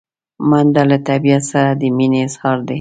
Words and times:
منډه 0.49 0.83
له 0.89 0.97
طبیعت 1.09 1.43
سره 1.51 1.71
د 1.81 1.83
مینې 1.97 2.19
اظهار 2.27 2.57
دی 2.65 2.69